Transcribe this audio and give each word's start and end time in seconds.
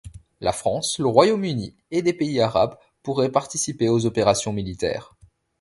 La 0.39 0.51
France, 0.51 0.97
le 0.97 1.05
Royaume-Uni 1.05 1.75
et 1.91 2.01
des 2.01 2.13
pays 2.13 2.41
arabes 2.41 2.75
pourraient 3.03 3.31
participer 3.31 3.87
aux 3.87 4.07
opérations 4.07 4.51
militaires. 4.51 5.13